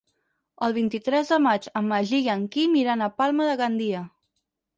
[0.67, 4.03] El vint-i-tres de maig en Magí i en Quim iran a Palma de Gandia.